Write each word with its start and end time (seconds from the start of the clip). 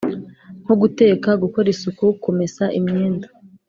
nko 0.63 0.73
guteka, 0.81 1.29
gukora 1.43 1.67
isuku, 1.75 2.05
kumesa 2.23 2.63
imyenda 2.77 3.27